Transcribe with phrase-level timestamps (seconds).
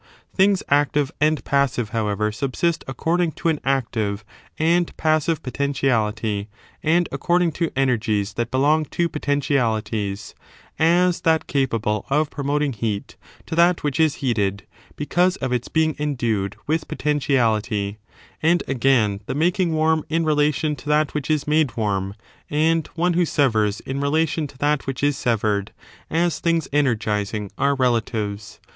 [0.35, 4.25] Things active and passive, however, subsist according to * according to an active
[4.57, 6.49] and passive potentiality,
[6.83, 10.33] pn^^twn.°' ^''^^^ according to energies that belong to potenti alities;
[10.79, 14.63] as that capable of promoting heat to that which is heated,
[14.95, 17.97] because of its being endued with poten tiality:
[18.41, 22.15] and again, the making warm in relation to that which is made warm;
[22.49, 25.71] and one who severs in relation to that which is severed—
[26.09, 28.59] as things energizing— are relatives.